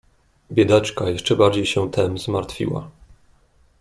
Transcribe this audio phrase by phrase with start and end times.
[0.51, 2.89] "Biedaczka jeszcze bardziej się tem zmartwiła."